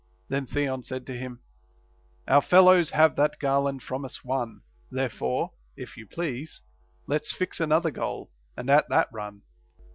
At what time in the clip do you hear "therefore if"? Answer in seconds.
4.89-5.95